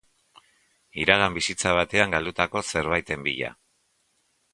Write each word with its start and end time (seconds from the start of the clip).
Iragan 1.01 1.35
bizitza 1.35 1.73
batean 1.79 2.15
galdutako 2.15 2.63
zerbaiten 2.71 3.27
bila. 3.29 3.53